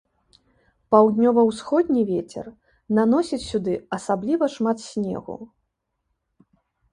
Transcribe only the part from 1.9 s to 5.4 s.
вецер наносіць сюды асабліва шмат снегу.